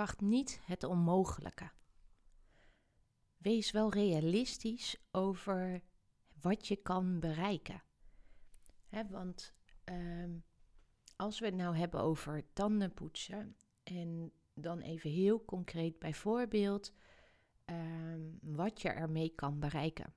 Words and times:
Verwacht 0.00 0.20
niet 0.20 0.60
het 0.64 0.84
onmogelijke. 0.84 1.70
Wees 3.36 3.70
wel 3.70 3.92
realistisch 3.92 4.96
over 5.10 5.82
wat 6.40 6.66
je 6.68 6.76
kan 6.76 7.18
bereiken. 7.18 7.82
want 9.10 9.54
ehm, 9.84 10.38
als 11.16 11.38
we 11.38 11.46
het 11.46 11.54
nou 11.54 11.76
hebben 11.76 12.00
over 12.00 12.52
tandenpoetsen 12.52 13.56
en 13.82 14.32
dan 14.54 14.80
even 14.80 15.10
heel 15.10 15.44
concreet 15.44 15.98
bijvoorbeeld 15.98 16.92
um, 17.66 18.38
wat 18.42 18.82
je 18.82 18.88
ermee 18.88 19.34
kan 19.34 19.58
bereiken. 19.58 20.14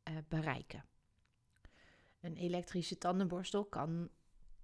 uh, 0.10 0.18
bereiken. 0.28 0.86
Een 2.26 2.36
elektrische 2.36 2.98
tandenborstel 2.98 3.66
kan 3.66 4.10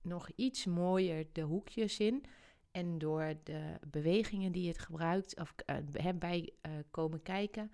nog 0.01 0.29
iets 0.35 0.65
mooier 0.65 1.27
de 1.31 1.41
hoekjes 1.41 1.99
in. 1.99 2.25
En 2.71 2.97
door 2.97 3.33
de 3.43 3.79
bewegingen 3.87 4.51
die 4.51 4.67
het 4.67 4.79
gebruikt, 4.79 5.39
of 5.39 5.55
uh, 5.65 6.09
bij 6.15 6.53
uh, 6.65 6.71
komen 6.91 7.21
kijken, 7.21 7.71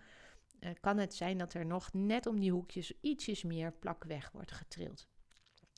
uh, 0.60 0.70
kan 0.80 0.98
het 0.98 1.16
zijn 1.16 1.38
dat 1.38 1.54
er 1.54 1.66
nog 1.66 1.94
net 1.94 2.26
om 2.26 2.40
die 2.40 2.52
hoekjes 2.52 2.94
ietsjes 3.02 3.44
meer 3.44 3.74
plak 3.74 4.04
weg 4.04 4.32
wordt 4.32 4.52
getrild. 4.52 5.08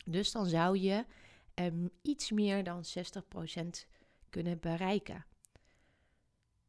Dus 0.06 0.32
dan 0.32 0.46
zou 0.46 0.78
je 0.78 1.06
um, 1.56 1.90
iets 2.02 2.32
meer 2.32 2.64
dan 2.64 2.84
60% 2.84 3.88
kunnen 4.30 4.60
bereiken. 4.60 5.26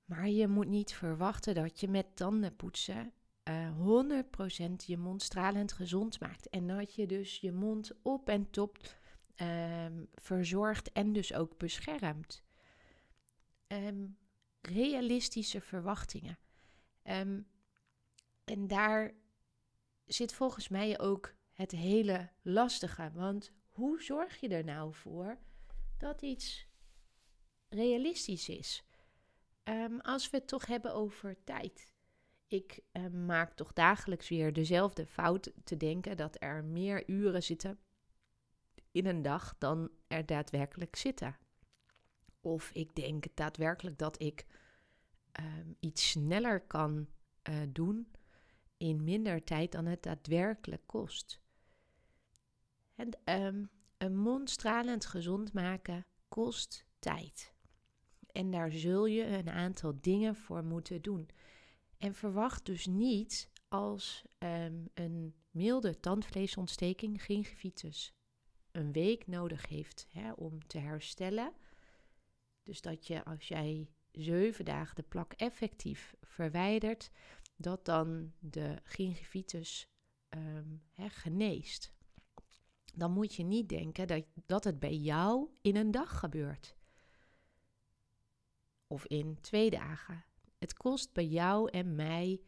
Maar 0.05 0.29
je 0.29 0.49
moet 0.49 0.69
niet 0.69 0.93
verwachten 0.93 1.55
dat 1.55 1.81
je 1.81 1.89
met 1.89 2.17
tandenpoetsen 2.17 3.13
uh, 3.51 3.67
eh, 3.67 4.25
100% 4.73 4.85
je 4.87 4.99
mond 4.99 5.23
stralend 5.23 5.73
gezond 5.73 6.21
maakt. 6.21 6.49
En 6.49 6.67
dat 6.67 6.95
je 6.95 7.07
dus 7.07 7.41
je 7.41 7.53
mond 7.53 7.93
op 8.03 8.29
en 8.29 8.51
top 8.51 8.79
um, 9.37 10.09
verzorgt 10.15 10.93
en 10.93 11.13
dus 11.13 11.35
ook 11.35 11.59
beschermt. 11.59 12.43
Um, 13.67 14.19
realistische 14.61 15.61
verwachtingen. 15.61 16.39
Um, 17.05 17.47
en 18.45 18.67
daar 18.67 19.15
zit 20.07 20.33
volgens 20.33 20.69
mij 20.69 21.01
ook 21.01 21.35
het 21.53 21.71
hele 21.71 22.31
lastige. 22.43 23.11
Want 23.15 23.53
hoe 23.69 24.03
zorg 24.03 24.41
je 24.41 24.49
er 24.49 24.65
nou 24.65 24.95
voor 24.95 25.39
dat 25.99 26.23
iets 26.23 26.67
realistisch 27.69 28.49
is? 28.49 28.85
als 30.03 30.31
we 30.31 30.37
het 30.37 30.47
toch 30.47 30.67
hebben 30.67 30.95
over 30.95 31.45
tijd 31.45 31.93
ik 32.51 32.81
eh, 32.93 33.07
maak 33.07 33.53
toch 33.53 33.73
dagelijks 33.73 34.29
weer 34.29 34.53
dezelfde 34.53 35.07
fout 35.07 35.53
te 35.65 35.77
denken 35.77 36.17
dat 36.17 36.37
er 36.39 36.65
meer 36.65 37.09
uren 37.09 37.43
zitten 37.43 37.79
in 38.91 39.07
een 39.07 39.23
dag 39.23 39.55
dan 39.59 39.91
er 40.07 40.27
daadwerkelijk 40.27 40.97
zitten. 40.97 41.37
Of 42.41 42.71
ik 42.73 42.95
denk 42.95 43.25
daadwerkelijk 43.35 43.99
dat 43.99 44.23
ik 44.23 44.47
ehm, 45.33 45.73
iets 45.81 46.11
sneller 46.11 46.61
kan 46.61 47.09
uh, 47.49 47.57
doen 47.69 48.11
in 48.77 49.05
minder 49.05 49.45
tijd 49.45 49.73
dan 49.73 49.87
het 49.87 50.03
daadwerkelijk 50.03 50.83
kost. 50.87 51.41
En, 52.95 53.09
um, 53.25 53.71
een 53.99 54.17
mond 54.17 54.51
stralend 54.51 55.07
gezond 55.07 55.53
maken 55.53 56.07
kost 56.29 56.85
tijd. 56.99 57.55
En 58.33 58.51
daar 58.51 58.71
zul 58.71 59.07
je 59.07 59.25
een 59.25 59.51
aantal 59.51 59.95
dingen 60.01 60.37
voor 60.37 60.65
moeten 60.65 61.03
doen. 61.03 61.29
En 62.01 62.15
verwacht 62.15 62.67
dus 62.67 62.87
niet 62.87 63.51
als 63.69 64.25
um, 64.39 64.89
een 64.95 65.35
milde 65.51 66.01
tandvleesontsteking, 66.01 67.25
gingivitis, 67.25 68.15
een 68.71 68.93
week 68.93 69.27
nodig 69.27 69.69
heeft 69.69 70.07
hè, 70.11 70.33
om 70.33 70.67
te 70.67 70.79
herstellen. 70.79 71.53
Dus 72.63 72.81
dat 72.81 73.07
je 73.07 73.25
als 73.25 73.49
jij 73.49 73.91
zeven 74.11 74.65
dagen 74.65 74.97
de 74.97 75.03
plak 75.03 75.33
effectief 75.33 76.15
verwijdert, 76.21 77.11
dat 77.57 77.85
dan 77.85 78.33
de 78.39 78.79
gingivitis 78.85 79.89
um, 80.29 80.83
hè, 80.93 81.09
geneest. 81.09 81.93
Dan 82.95 83.13
moet 83.13 83.35
je 83.35 83.43
niet 83.43 83.69
denken 83.69 84.07
dat, 84.07 84.25
dat 84.47 84.65
het 84.65 84.79
bij 84.79 84.97
jou 84.97 85.49
in 85.61 85.77
een 85.77 85.91
dag 85.91 86.19
gebeurt. 86.19 86.77
Of 88.87 89.07
in 89.07 89.41
twee 89.41 89.71
dagen. 89.71 90.25
Het 90.61 90.75
kost 90.75 91.13
bij 91.13 91.27
jou 91.27 91.71
en 91.71 91.95
mij 91.95 92.41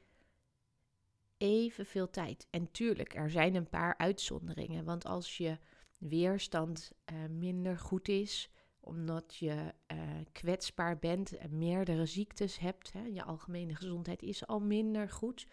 evenveel 1.37 2.11
tijd. 2.11 2.47
En 2.51 2.71
tuurlijk, 2.71 3.15
er 3.15 3.31
zijn 3.31 3.55
een 3.55 3.69
paar 3.69 3.97
uitzonderingen. 3.97 4.85
Want 4.85 5.05
als 5.05 5.37
je 5.37 5.59
weerstand 5.99 6.93
uh, 7.13 7.27
minder 7.29 7.79
goed 7.79 8.09
is, 8.09 8.51
omdat 8.81 9.37
je 9.37 9.75
uh, 9.93 9.99
kwetsbaar 10.33 10.99
bent 10.99 11.37
en 11.37 11.59
meerdere 11.59 12.07
ziektes 12.07 12.59
hebt, 12.59 12.93
hè, 12.93 13.03
je 13.03 13.25
algemene 13.25 13.75
gezondheid 13.75 14.23
is 14.23 14.47
al 14.47 14.61
minder 14.61 15.11
goed. 15.11 15.47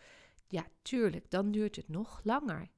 Ja, 0.47 0.67
tuurlijk, 0.81 1.29
dan 1.29 1.51
duurt 1.51 1.75
het 1.75 1.87
nog 1.87 2.21
langer. 2.23 2.69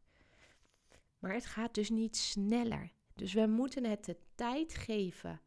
Maar 1.20 1.34
het 1.34 1.46
gaat 1.46 1.74
dus 1.74 1.90
niet 1.90 2.18
sneller. 2.18 2.92
Dus 3.14 3.34
we 3.34 3.48
moeten 3.48 3.84
het 3.84 4.06
de 4.06 4.18
tijd 4.36 4.74
geven 4.74 5.42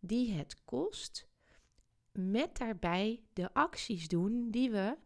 die 0.00 0.32
het 0.32 0.64
kost 0.64 1.28
met 2.18 2.56
daarbij 2.56 3.22
de 3.32 3.54
acties 3.54 4.08
doen 4.08 4.50
die 4.50 4.70
we 4.70 4.96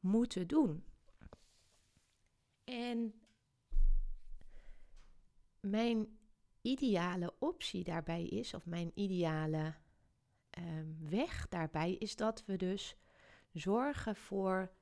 moeten 0.00 0.46
doen. 0.46 0.84
En 2.64 3.14
mijn 5.60 6.18
ideale 6.60 7.34
optie 7.38 7.84
daarbij 7.84 8.26
is, 8.26 8.54
of 8.54 8.66
mijn 8.66 8.90
ideale 8.94 9.74
um, 10.58 10.96
weg 11.08 11.48
daarbij, 11.48 11.92
is 11.92 12.16
dat 12.16 12.44
we 12.44 12.56
dus 12.56 12.96
zorgen 13.52 14.16
voor 14.16 14.72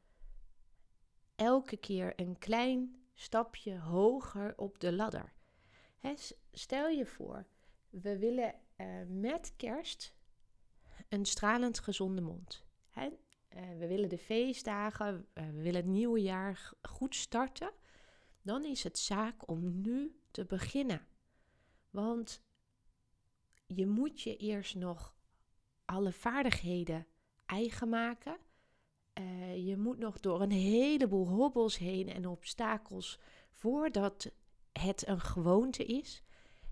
elke 1.34 1.76
keer 1.76 2.12
een 2.16 2.38
klein 2.38 3.02
stapje 3.14 3.78
hoger 3.78 4.52
op 4.56 4.80
de 4.80 4.92
ladder. 4.92 5.32
stel 6.52 6.88
je 6.88 7.06
voor, 7.06 7.46
we 7.90 8.18
willen 8.18 8.54
uh, 8.76 8.86
met 9.08 9.52
kerst 9.56 10.14
een 11.12 11.24
stralend 11.24 11.78
gezonde 11.78 12.20
mond. 12.20 12.64
Hè? 12.90 13.06
Uh, 13.06 13.78
we 13.78 13.86
willen 13.86 14.08
de 14.08 14.18
feestdagen, 14.18 15.26
uh, 15.34 15.44
we 15.46 15.62
willen 15.62 15.80
het 15.80 15.90
nieuwe 15.90 16.22
jaar 16.22 16.72
goed 16.82 17.14
starten. 17.14 17.70
Dan 18.42 18.64
is 18.64 18.82
het 18.82 18.98
zaak 18.98 19.48
om 19.48 19.80
nu 19.80 20.20
te 20.30 20.44
beginnen. 20.44 21.06
Want 21.90 22.42
je 23.66 23.86
moet 23.86 24.20
je 24.20 24.36
eerst 24.36 24.74
nog 24.74 25.14
alle 25.84 26.12
vaardigheden 26.12 27.06
eigen 27.46 27.88
maken. 27.88 28.36
Uh, 29.20 29.66
je 29.66 29.76
moet 29.76 29.98
nog 29.98 30.20
door 30.20 30.40
een 30.40 30.50
heleboel 30.50 31.28
hobbels 31.28 31.78
heen 31.78 32.08
en 32.08 32.26
obstakels 32.26 33.18
voordat 33.50 34.32
het 34.72 35.06
een 35.06 35.20
gewoonte 35.20 35.84
is. 35.84 36.22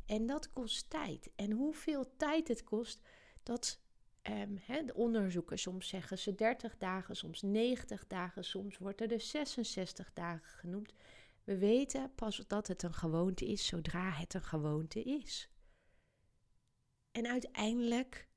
En 0.07 0.27
dat 0.27 0.53
kost 0.53 0.91
tijd. 0.91 1.31
En 1.37 1.51
hoeveel 1.51 2.17
tijd 2.17 2.49
het 2.49 2.65
kost, 2.65 3.01
dat 3.43 3.81
Um, 4.23 4.87
de 4.87 4.95
onderzoeken, 4.95 5.59
soms 5.59 5.89
zeggen 5.89 6.19
ze 6.19 6.35
30 6.35 6.77
dagen, 6.79 7.17
soms 7.17 7.43
90 7.43 8.07
dagen, 8.07 8.45
soms 8.45 8.79
wordt 8.79 9.01
er 9.01 9.09
de 9.09 9.19
66 9.19 10.13
dagen 10.13 10.49
genoemd. 10.49 10.93
We 11.45 11.59
weten 11.59 12.15
pas 12.15 12.45
dat 12.47 12.67
het 12.67 12.83
een 12.83 12.95
gewoonte 12.95 13.47
is 13.47 13.67
zodra 13.67 14.11
het 14.11 14.35
een 14.35 14.43
gewoonte 14.43 15.03
is. 15.03 15.51
En 17.11 17.27
uiteindelijk, 17.27 18.29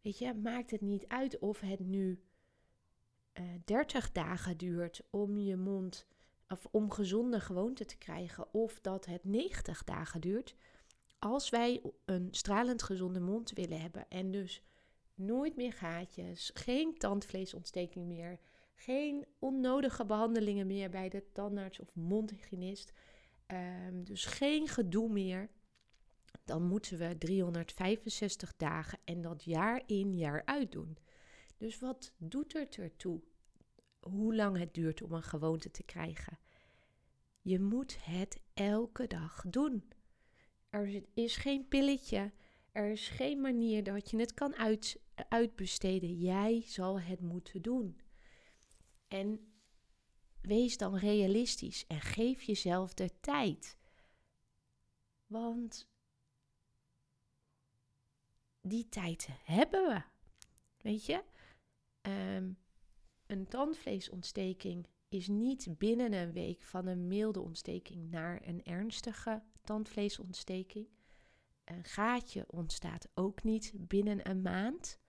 weet 0.00 0.18
je, 0.18 0.34
maakt 0.34 0.70
het 0.70 0.80
niet 0.80 1.08
uit 1.08 1.38
of 1.38 1.60
het 1.60 1.80
nu 1.80 2.22
uh, 3.32 3.54
eh, 3.54 3.60
30 3.64 4.12
dagen 4.12 4.56
duurt 4.56 5.02
om 5.10 5.38
je 5.38 5.56
mond, 5.56 6.06
of 6.48 6.66
om 6.70 6.90
gezonde 6.90 7.40
gewoonte 7.40 7.84
te 7.84 7.96
krijgen, 7.96 8.54
of 8.54 8.80
dat 8.80 9.06
het 9.06 9.24
90 9.24 9.84
dagen 9.84 10.20
duurt. 10.20 10.54
Als 11.18 11.50
wij 11.50 11.82
een 12.04 12.28
stralend 12.30 12.82
gezonde 12.82 13.20
mond 13.20 13.52
willen 13.52 13.80
hebben 13.80 14.08
en 14.08 14.30
dus 14.30 14.62
nooit 15.14 15.56
meer 15.56 15.72
gaatjes, 15.72 16.50
geen 16.54 16.98
tandvleesontsteking 16.98 18.06
meer, 18.06 18.38
geen 18.74 19.26
onnodige 19.38 20.04
behandelingen 20.04 20.66
meer 20.66 20.90
bij 20.90 21.08
de 21.08 21.24
tandarts 21.32 21.80
of 21.80 21.94
mondhygiënist. 21.94 22.92
Um, 23.46 24.04
dus 24.04 24.24
geen 24.24 24.68
gedoe 24.68 25.08
meer. 25.08 25.50
Dan 26.44 26.62
moeten 26.62 26.98
we 26.98 27.18
365 27.18 28.56
dagen 28.56 28.98
en 29.04 29.20
dat 29.20 29.44
jaar 29.44 29.82
in 29.86 30.16
jaar 30.16 30.42
uit 30.44 30.72
doen. 30.72 30.96
Dus 31.56 31.78
wat 31.78 32.12
doet 32.16 32.52
het 32.52 32.76
ertoe 32.76 33.20
hoe 34.00 34.34
lang 34.34 34.58
het 34.58 34.74
duurt 34.74 35.02
om 35.02 35.12
een 35.12 35.22
gewoonte 35.22 35.70
te 35.70 35.82
krijgen? 35.82 36.38
Je 37.40 37.60
moet 37.60 38.04
het 38.04 38.40
elke 38.54 39.06
dag 39.06 39.44
doen. 39.48 39.90
Er 40.70 41.02
is 41.14 41.36
geen 41.36 41.68
pilletje. 41.68 42.32
Er 42.72 42.90
is 42.90 43.08
geen 43.08 43.40
manier 43.40 43.84
dat 43.84 44.10
je 44.10 44.16
het 44.16 44.34
kan 44.34 44.54
uit, 44.54 45.00
uitbesteden. 45.28 46.18
Jij 46.18 46.62
zal 46.66 47.00
het 47.00 47.20
moeten 47.20 47.62
doen. 47.62 48.00
En 49.08 49.52
wees 50.40 50.76
dan 50.76 50.96
realistisch 50.96 51.86
en 51.86 52.00
geef 52.00 52.42
jezelf 52.42 52.94
de 52.94 53.10
tijd. 53.20 53.76
Want 55.26 55.90
die 58.60 58.88
tijd 58.88 59.28
hebben 59.44 59.88
we. 59.88 60.02
Weet 60.76 61.06
je? 61.06 61.24
Um, 62.02 62.58
een 63.26 63.48
tandvleesontsteking 63.48 64.86
is 65.08 65.28
niet 65.28 65.78
binnen 65.78 66.12
een 66.12 66.32
week 66.32 66.62
van 66.62 66.86
een 66.86 67.06
milde 67.06 67.40
ontsteking 67.40 68.10
naar 68.10 68.46
een 68.46 68.64
ernstige 68.64 69.42
tandvleesontsteking. 69.64 70.88
Een 71.72 71.84
gaatje 71.84 72.44
ontstaat 72.48 73.08
ook 73.14 73.42
niet 73.42 73.72
binnen 73.76 74.28
een 74.30 74.42
maand. 74.42 75.00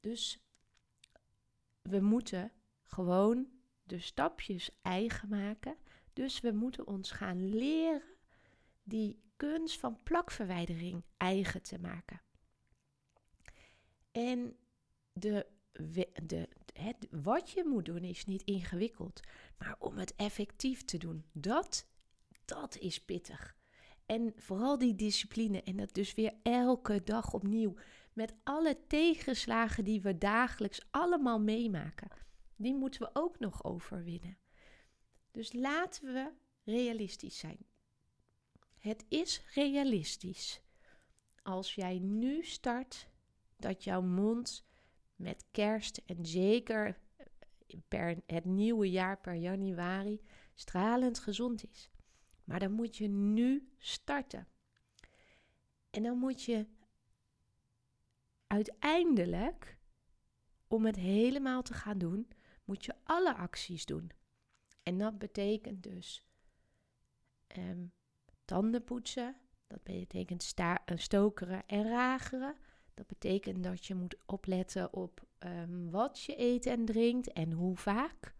Dus 0.00 0.46
we 1.82 2.00
moeten 2.00 2.52
gewoon 2.82 3.48
de 3.82 3.98
stapjes 3.98 4.70
eigen 4.82 5.28
maken. 5.28 5.76
Dus 6.12 6.40
we 6.40 6.52
moeten 6.52 6.86
ons 6.86 7.10
gaan 7.10 7.48
leren 7.48 8.16
die 8.82 9.24
kunst 9.36 9.78
van 9.78 10.02
plakverwijdering 10.02 11.04
eigen 11.16 11.62
te 11.62 11.78
maken. 11.78 12.22
En 14.12 14.56
de, 15.12 15.46
de, 16.22 16.48
het, 16.72 17.08
wat 17.10 17.50
je 17.50 17.64
moet 17.64 17.84
doen 17.84 18.02
is 18.02 18.24
niet 18.24 18.42
ingewikkeld. 18.42 19.20
Maar 19.58 19.76
om 19.78 19.96
het 19.98 20.14
effectief 20.16 20.84
te 20.84 20.98
doen, 20.98 21.24
dat, 21.32 21.86
dat 22.44 22.78
is 22.78 23.04
pittig. 23.04 23.55
En 24.06 24.32
vooral 24.36 24.78
die 24.78 24.94
discipline 24.94 25.62
en 25.62 25.76
dat 25.76 25.94
dus 25.94 26.14
weer 26.14 26.34
elke 26.42 27.02
dag 27.02 27.32
opnieuw. 27.32 27.74
Met 28.12 28.34
alle 28.44 28.78
tegenslagen 28.86 29.84
die 29.84 30.00
we 30.00 30.18
dagelijks 30.18 30.86
allemaal 30.90 31.40
meemaken. 31.40 32.08
Die 32.56 32.74
moeten 32.74 33.00
we 33.00 33.10
ook 33.12 33.38
nog 33.38 33.64
overwinnen. 33.64 34.38
Dus 35.30 35.52
laten 35.52 36.12
we 36.12 36.32
realistisch 36.64 37.38
zijn. 37.38 37.58
Het 38.78 39.04
is 39.08 39.42
realistisch. 39.54 40.60
Als 41.42 41.74
jij 41.74 41.98
nu 41.98 42.44
start 42.44 43.08
dat 43.56 43.84
jouw 43.84 44.02
mond 44.02 44.66
met 45.16 45.44
kerst 45.50 46.02
en 46.06 46.26
zeker 46.26 46.98
per 47.88 48.22
het 48.26 48.44
nieuwe 48.44 48.90
jaar 48.90 49.20
per 49.20 49.34
januari 49.34 50.20
stralend 50.54 51.18
gezond 51.18 51.64
is. 51.70 51.90
Maar 52.46 52.58
dan 52.58 52.72
moet 52.72 52.96
je 52.96 53.08
nu 53.08 53.68
starten. 53.78 54.48
En 55.90 56.02
dan 56.02 56.18
moet 56.18 56.42
je 56.42 56.66
uiteindelijk, 58.46 59.78
om 60.66 60.86
het 60.86 60.96
helemaal 60.96 61.62
te 61.62 61.74
gaan 61.74 61.98
doen, 61.98 62.28
moet 62.64 62.84
je 62.84 62.94
alle 63.04 63.34
acties 63.34 63.86
doen. 63.86 64.10
En 64.82 64.98
dat 64.98 65.18
betekent 65.18 65.82
dus 65.82 66.24
um, 67.56 67.92
tanden 68.44 68.84
poetsen, 68.84 69.36
dat 69.66 69.82
betekent 69.82 70.42
sta- 70.42 70.82
stokeren 70.94 71.66
en 71.66 71.88
rageren. 71.88 72.56
Dat 72.94 73.06
betekent 73.06 73.64
dat 73.64 73.86
je 73.86 73.94
moet 73.94 74.16
opletten 74.26 74.92
op 74.92 75.26
um, 75.38 75.90
wat 75.90 76.22
je 76.22 76.40
eet 76.40 76.66
en 76.66 76.84
drinkt 76.84 77.32
en 77.32 77.52
hoe 77.52 77.76
vaak. 77.76 78.34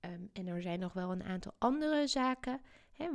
Um, 0.00 0.30
en 0.32 0.46
er 0.46 0.62
zijn 0.62 0.80
nog 0.80 0.92
wel 0.92 1.12
een 1.12 1.22
aantal 1.22 1.54
andere 1.58 2.06
zaken 2.06 2.60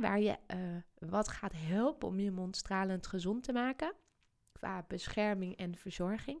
waar 0.00 0.20
je 0.20 0.38
uh, 0.54 1.10
wat 1.10 1.28
gaat 1.28 1.52
helpen 1.56 2.08
om 2.08 2.20
je 2.20 2.30
mond 2.30 2.56
stralend 2.56 3.06
gezond 3.06 3.44
te 3.44 3.52
maken. 3.52 3.92
Qua 4.52 4.84
bescherming 4.88 5.56
en 5.56 5.76
verzorging. 5.76 6.40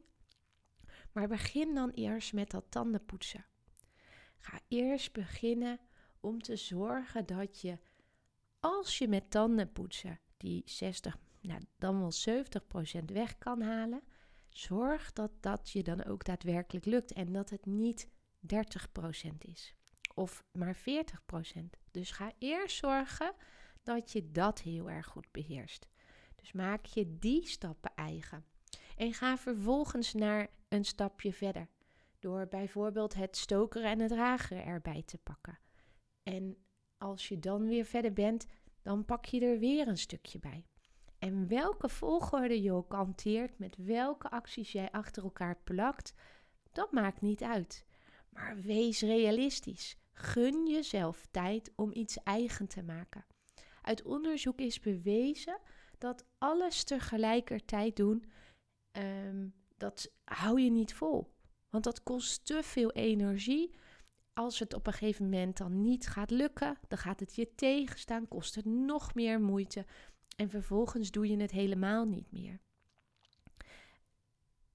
Maar 1.12 1.28
begin 1.28 1.74
dan 1.74 1.90
eerst 1.90 2.32
met 2.32 2.50
dat 2.50 2.64
tandenpoetsen. 2.68 3.46
Ga 4.38 4.60
eerst 4.68 5.12
beginnen 5.12 5.80
om 6.20 6.42
te 6.42 6.56
zorgen 6.56 7.26
dat 7.26 7.60
je, 7.60 7.78
als 8.60 8.98
je 8.98 9.08
met 9.08 9.30
tandenpoetsen 9.30 10.20
die 10.36 10.62
60, 10.64 11.16
nou, 11.40 11.60
dan 11.78 11.98
wel 11.98 12.44
70% 13.00 13.04
weg 13.04 13.38
kan 13.38 13.60
halen, 13.60 14.02
Zorg 14.58 15.12
dat 15.12 15.30
dat 15.40 15.70
je 15.70 15.82
dan 15.82 16.04
ook 16.04 16.24
daadwerkelijk 16.24 16.84
lukt 16.84 17.12
en 17.12 17.32
dat 17.32 17.50
het 17.50 17.66
niet 17.66 18.08
30% 18.08 18.10
is 19.38 19.74
of 20.18 20.44
maar 20.52 20.76
40%. 20.76 20.80
Dus 21.90 22.10
ga 22.10 22.32
eerst 22.38 22.76
zorgen 22.76 23.32
dat 23.82 24.12
je 24.12 24.30
dat 24.30 24.60
heel 24.60 24.90
erg 24.90 25.06
goed 25.06 25.30
beheerst. 25.30 25.88
Dus 26.36 26.52
maak 26.52 26.86
je 26.86 27.18
die 27.18 27.46
stappen 27.46 27.92
eigen. 27.94 28.44
En 28.96 29.12
ga 29.12 29.36
vervolgens 29.36 30.14
naar 30.14 30.48
een 30.68 30.84
stapje 30.84 31.32
verder. 31.32 31.68
Door 32.18 32.46
bijvoorbeeld 32.46 33.14
het 33.14 33.36
stokeren 33.36 33.90
en 33.90 34.00
het 34.00 34.12
rageren 34.12 34.64
erbij 34.64 35.02
te 35.02 35.18
pakken. 35.18 35.58
En 36.22 36.56
als 36.98 37.28
je 37.28 37.38
dan 37.38 37.66
weer 37.66 37.84
verder 37.84 38.12
bent, 38.12 38.46
dan 38.82 39.04
pak 39.04 39.24
je 39.24 39.40
er 39.40 39.58
weer 39.58 39.88
een 39.88 39.98
stukje 39.98 40.38
bij. 40.38 40.66
En 41.18 41.48
welke 41.48 41.88
volgorde 41.88 42.62
je 42.62 42.72
ook 42.72 42.92
hanteert, 42.92 43.58
met 43.58 43.76
welke 43.76 44.30
acties 44.30 44.72
jij 44.72 44.90
achter 44.90 45.22
elkaar 45.22 45.56
plakt, 45.64 46.14
dat 46.72 46.92
maakt 46.92 47.20
niet 47.20 47.42
uit. 47.42 47.86
Maar 48.28 48.56
wees 48.60 49.00
realistisch. 49.00 49.96
Gun 50.20 50.66
jezelf 50.66 51.26
tijd 51.30 51.72
om 51.74 51.90
iets 51.92 52.22
eigen 52.22 52.68
te 52.68 52.82
maken. 52.82 53.24
Uit 53.82 54.02
onderzoek 54.02 54.60
is 54.60 54.80
bewezen 54.80 55.60
dat 55.98 56.24
alles 56.38 56.84
tegelijkertijd 56.84 57.96
doen, 57.96 58.24
um, 58.92 59.54
dat 59.76 60.10
hou 60.24 60.60
je 60.60 60.70
niet 60.70 60.94
vol. 60.94 61.34
Want 61.70 61.84
dat 61.84 62.02
kost 62.02 62.44
te 62.44 62.62
veel 62.62 62.92
energie. 62.92 63.74
Als 64.32 64.58
het 64.58 64.74
op 64.74 64.86
een 64.86 64.92
gegeven 64.92 65.24
moment 65.24 65.56
dan 65.56 65.82
niet 65.82 66.06
gaat 66.06 66.30
lukken, 66.30 66.78
dan 66.88 66.98
gaat 66.98 67.20
het 67.20 67.34
je 67.34 67.54
tegenstaan, 67.54 68.28
kost 68.28 68.54
het 68.54 68.64
nog 68.64 69.14
meer 69.14 69.40
moeite. 69.40 69.86
En 70.36 70.50
vervolgens 70.50 71.10
doe 71.10 71.28
je 71.28 71.36
het 71.36 71.50
helemaal 71.50 72.04
niet 72.04 72.32
meer. 72.32 72.60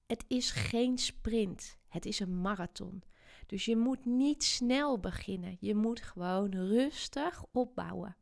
Het 0.06 0.24
is 0.28 0.50
geen 0.50 0.98
sprint, 0.98 1.78
het 1.88 2.06
is 2.06 2.20
een 2.20 2.40
marathon. 2.40 3.02
Dus 3.46 3.64
je 3.64 3.76
moet 3.76 4.04
niet 4.04 4.44
snel 4.44 4.98
beginnen, 4.98 5.56
je 5.60 5.74
moet 5.74 6.00
gewoon 6.00 6.54
rustig 6.54 7.44
opbouwen. 7.52 8.16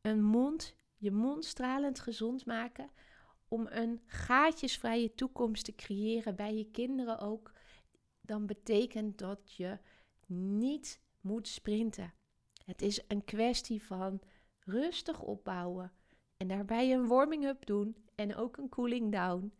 Een 0.00 0.22
mond, 0.22 0.74
je 0.96 1.10
mond 1.10 1.44
stralend 1.44 2.00
gezond 2.00 2.46
maken 2.46 2.90
om 3.48 3.66
een 3.70 4.00
gaatjesvrije 4.06 5.14
toekomst 5.14 5.64
te 5.64 5.74
creëren 5.74 6.36
bij 6.36 6.56
je 6.56 6.70
kinderen 6.70 7.18
ook, 7.18 7.52
dan 8.20 8.46
betekent 8.46 9.18
dat 9.18 9.52
je 9.52 9.78
niet 10.26 11.00
moet 11.20 11.48
sprinten. 11.48 12.14
Het 12.64 12.82
is 12.82 13.00
een 13.08 13.24
kwestie 13.24 13.82
van 13.82 14.20
rustig 14.58 15.20
opbouwen, 15.20 15.92
en 16.42 16.48
daarbij 16.48 16.92
een 16.92 17.06
warming-up 17.06 17.66
doen 17.66 17.96
en 18.14 18.36
ook 18.36 18.56
een 18.56 18.68
cooling 18.68 19.12
down. 19.12 19.52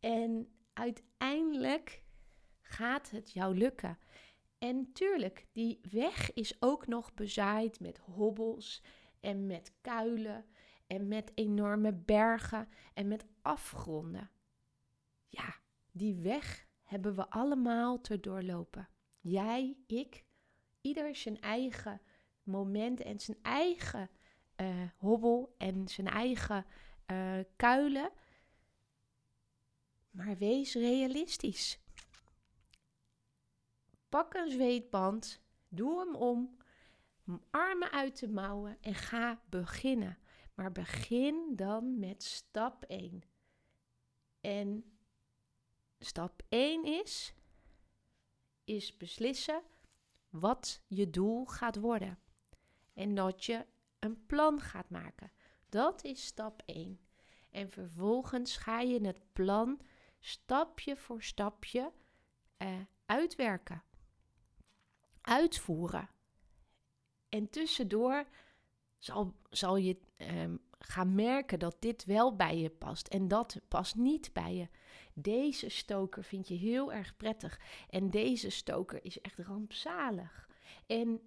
En 0.00 0.48
uiteindelijk 0.72 2.03
gaat 2.64 3.10
het 3.10 3.32
jou 3.32 3.56
lukken. 3.56 3.98
En 4.58 4.92
tuurlijk, 4.92 5.46
die 5.52 5.80
weg 5.90 6.32
is 6.32 6.62
ook 6.62 6.86
nog 6.86 7.14
bezaaid 7.14 7.80
met 7.80 7.98
hobbels 7.98 8.82
en 9.20 9.46
met 9.46 9.72
kuilen 9.80 10.44
en 10.86 11.08
met 11.08 11.32
enorme 11.34 11.92
bergen 11.92 12.68
en 12.94 13.08
met 13.08 13.24
afgronden. 13.42 14.30
Ja, 15.28 15.54
die 15.92 16.14
weg 16.14 16.66
hebben 16.82 17.14
we 17.14 17.30
allemaal 17.30 18.00
te 18.00 18.20
doorlopen. 18.20 18.88
Jij, 19.20 19.76
ik, 19.86 20.24
ieder 20.80 21.16
zijn 21.16 21.40
eigen 21.40 22.00
moment 22.42 23.00
en 23.00 23.20
zijn 23.20 23.38
eigen 23.42 24.10
uh, 24.56 24.82
hobbel 24.96 25.54
en 25.58 25.88
zijn 25.88 26.06
eigen 26.06 26.66
uh, 27.06 27.38
kuilen. 27.56 28.10
Maar 30.10 30.36
wees 30.36 30.74
realistisch. 30.74 31.83
Pak 34.14 34.34
een 34.34 34.50
zweetband, 34.50 35.40
doe 35.68 35.98
hem 35.98 36.14
om, 36.14 36.56
armen 37.50 37.90
uit 37.90 38.18
de 38.18 38.28
mouwen 38.28 38.78
en 38.80 38.94
ga 38.94 39.40
beginnen. 39.48 40.18
Maar 40.54 40.72
begin 40.72 41.56
dan 41.56 41.98
met 41.98 42.22
stap 42.22 42.84
1. 42.84 43.22
En 44.40 44.84
stap 45.98 46.42
1 46.48 46.84
is, 46.84 47.34
is 48.64 48.96
beslissen 48.96 49.62
wat 50.28 50.82
je 50.86 51.10
doel 51.10 51.44
gaat 51.44 51.76
worden. 51.76 52.18
En 52.92 53.14
dat 53.14 53.44
je 53.44 53.66
een 53.98 54.26
plan 54.26 54.60
gaat 54.60 54.90
maken. 54.90 55.32
Dat 55.68 56.04
is 56.04 56.26
stap 56.26 56.62
1. 56.66 57.00
En 57.50 57.70
vervolgens 57.70 58.56
ga 58.56 58.80
je 58.80 59.06
het 59.06 59.32
plan 59.32 59.80
stapje 60.20 60.96
voor 60.96 61.22
stapje 61.22 61.92
uh, 62.58 62.80
uitwerken, 63.06 63.82
uitvoeren. 65.24 66.08
En 67.28 67.50
tussendoor 67.50 68.26
zal, 68.98 69.34
zal 69.50 69.76
je 69.76 69.98
um, 70.16 70.60
gaan 70.78 71.14
merken 71.14 71.58
dat 71.58 71.76
dit 71.78 72.04
wel 72.04 72.36
bij 72.36 72.58
je 72.58 72.70
past 72.70 73.08
en 73.08 73.28
dat 73.28 73.60
past 73.68 73.94
niet 73.94 74.32
bij 74.32 74.54
je. 74.54 74.68
Deze 75.14 75.68
stoker 75.68 76.24
vind 76.24 76.48
je 76.48 76.54
heel 76.54 76.92
erg 76.92 77.16
prettig 77.16 77.60
en 77.88 78.10
deze 78.10 78.50
stoker 78.50 79.04
is 79.04 79.20
echt 79.20 79.38
rampzalig. 79.38 80.48
En 80.86 81.20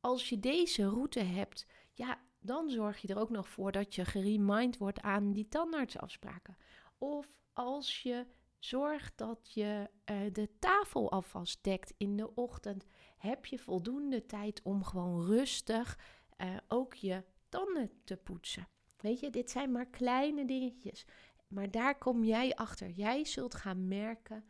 als 0.00 0.28
je 0.28 0.40
deze 0.40 0.88
route 0.88 1.20
hebt, 1.20 1.66
ja, 1.92 2.20
dan 2.38 2.70
zorg 2.70 2.98
je 2.98 3.08
er 3.08 3.18
ook 3.18 3.30
nog 3.30 3.48
voor 3.48 3.72
dat 3.72 3.94
je 3.94 4.04
geremind 4.04 4.78
wordt 4.78 5.00
aan 5.00 5.32
die 5.32 5.48
tandartsafspraken. 5.48 6.56
Of 6.98 7.28
als 7.52 8.02
je 8.02 8.26
zorgt 8.64 9.18
dat 9.18 9.52
je 9.52 9.90
uh, 10.10 10.32
de 10.32 10.48
tafel 10.58 11.10
alvast 11.10 11.64
dekt 11.64 11.94
in 11.96 12.16
de 12.16 12.34
ochtend, 12.34 12.84
heb 13.16 13.46
je 13.46 13.58
voldoende 13.58 14.26
tijd 14.26 14.62
om 14.62 14.84
gewoon 14.84 15.26
rustig 15.26 15.98
uh, 16.38 16.56
ook 16.68 16.94
je 16.94 17.24
tanden 17.48 17.90
te 18.04 18.16
poetsen. 18.16 18.68
Weet 18.96 19.20
je, 19.20 19.30
dit 19.30 19.50
zijn 19.50 19.72
maar 19.72 19.86
kleine 19.86 20.44
dingetjes. 20.44 21.04
Maar 21.48 21.70
daar 21.70 21.98
kom 21.98 22.24
jij 22.24 22.54
achter. 22.54 22.90
Jij 22.90 23.24
zult 23.24 23.54
gaan 23.54 23.88
merken 23.88 24.44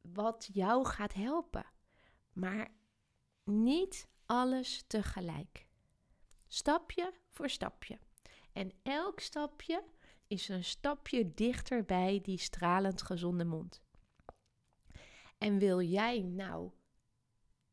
wat 0.00 0.48
jou 0.52 0.84
gaat 0.84 1.14
helpen. 1.14 1.66
Maar 2.32 2.68
niet 3.44 4.08
alles 4.26 4.84
tegelijk. 4.86 5.66
Stapje 6.46 7.12
voor 7.28 7.50
stapje. 7.50 7.98
En 8.52 8.72
elk 8.82 9.20
stapje 9.20 9.82
is 10.26 10.48
een 10.48 10.64
stapje 10.64 11.34
dichter 11.34 11.84
bij 11.84 12.20
die 12.22 12.38
stralend 12.38 13.02
gezonde 13.02 13.44
mond. 13.44 13.82
En 15.38 15.58
wil 15.58 15.80
jij 15.80 16.22
nou 16.22 16.70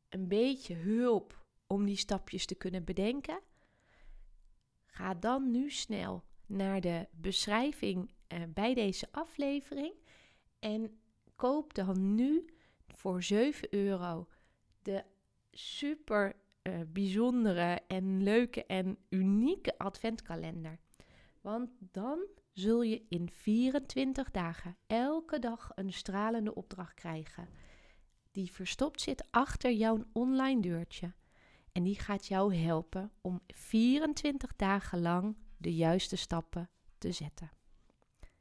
een 0.09 0.27
beetje 0.27 0.75
hulp 0.75 1.45
om 1.67 1.85
die 1.85 1.97
stapjes 1.97 2.45
te 2.45 2.55
kunnen 2.55 2.83
bedenken? 2.83 3.41
Ga 4.85 5.13
dan 5.13 5.51
nu 5.51 5.71
snel 5.71 6.23
naar 6.45 6.81
de 6.81 7.07
beschrijving 7.11 8.11
eh, 8.27 8.41
bij 8.49 8.73
deze 8.73 9.07
aflevering 9.11 9.93
en 10.59 10.99
koop 11.35 11.73
dan 11.73 12.15
nu 12.15 12.45
voor 12.87 13.23
7 13.23 13.73
euro 13.73 14.27
de 14.81 15.03
super 15.51 16.35
uh, 16.63 16.79
bijzondere 16.87 17.81
en 17.87 18.23
leuke 18.23 18.65
en 18.65 18.97
unieke 19.09 19.77
adventkalender. 19.77 20.79
Want 21.41 21.69
dan 21.79 22.27
zul 22.53 22.81
je 22.81 23.05
in 23.09 23.29
24 23.29 24.31
dagen 24.31 24.77
elke 24.87 25.39
dag 25.39 25.71
een 25.75 25.93
stralende 25.93 26.55
opdracht 26.55 26.93
krijgen. 26.93 27.49
Die 28.31 28.51
verstopt 28.51 29.01
zit 29.01 29.25
achter 29.31 29.71
jouw 29.71 30.05
online 30.11 30.61
deurtje. 30.61 31.13
En 31.71 31.83
die 31.83 31.99
gaat 31.99 32.27
jou 32.27 32.55
helpen 32.55 33.11
om 33.21 33.41
24 33.47 34.55
dagen 34.55 35.01
lang 35.01 35.37
de 35.57 35.75
juiste 35.75 36.15
stappen 36.15 36.69
te 36.97 37.11
zetten. 37.11 37.51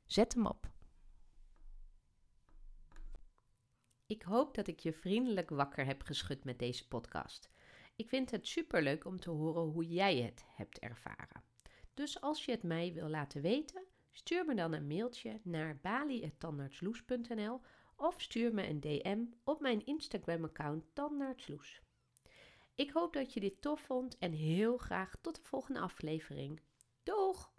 Zet 0.07 0.35
hem 0.35 0.47
op. 0.47 0.71
Ik 4.07 4.23
hoop 4.23 4.55
dat 4.55 4.67
ik 4.67 4.81
je 4.81 4.93
vriendelijk 4.93 5.51
wakker 5.51 5.87
heb 5.87 6.03
geschud 6.03 6.45
met 6.45 6.59
deze 6.59 6.89
podcast. 6.89 7.49
Ik 7.97 8.09
vind 8.09 8.31
het 8.31 8.47
superleuk 8.47 9.05
om 9.05 9.21
te 9.21 9.31
horen 9.31 9.63
hoe 9.63 9.87
jij 9.87 10.17
het 10.17 10.45
hebt 10.47 10.79
ervaren. 10.79 11.43
Dus 11.95 12.21
als 12.21 12.45
je 12.45 12.51
het 12.51 12.63
mij 12.63 12.93
wil 12.93 13.09
laten 13.09 13.43
weten, 13.43 13.85
stuur 14.13 14.45
me 14.45 14.55
dan 14.55 14.73
een 14.73 14.87
mailtje 14.87 15.41
naar 15.43 15.79
bali.tandartsloes.nl 15.83 17.61
of 17.97 18.21
stuur 18.21 18.55
me 18.55 18.69
een 18.69 18.81
DM 18.81 19.25
op 19.45 19.61
mijn 19.61 19.87
Instagram-account 19.87 20.85
Tandartsloes. 20.93 21.81
Ik 22.75 22.91
hoop 22.91 23.13
dat 23.13 23.33
je 23.33 23.41
dit 23.41 23.61
tof 23.61 23.81
vond 23.81 24.19
en 24.19 24.33
heel 24.33 24.77
graag 24.77 25.15
tot 25.21 25.35
de 25.37 25.43
volgende 25.43 25.81
aflevering. 25.81 26.61
Doeg! 27.03 27.53